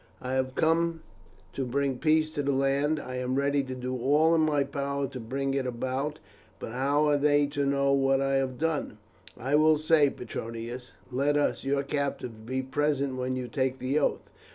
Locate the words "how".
6.71-7.07